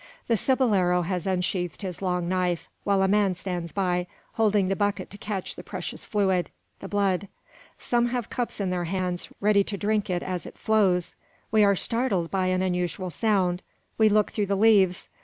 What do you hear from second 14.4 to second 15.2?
the leaves.